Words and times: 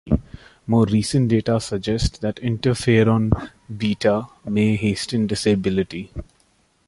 More 0.65 0.87
recent 0.87 1.27
data 1.29 1.59
suggest 1.59 2.21
that 2.21 2.37
interferon 2.37 3.29
betas 3.71 4.27
may 4.47 4.75
hasten 4.75 5.27
disability. 5.27 6.11